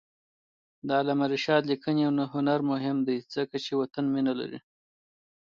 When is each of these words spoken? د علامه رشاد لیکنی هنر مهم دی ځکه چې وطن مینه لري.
د 0.87 0.87
علامه 0.99 1.25
رشاد 1.33 1.63
لیکنی 1.71 2.03
هنر 2.33 2.59
مهم 2.71 2.97
دی 3.07 3.17
ځکه 3.35 3.55
چې 3.65 3.71
وطن 3.81 4.05
مینه 4.13 4.33
لري. 4.39 4.59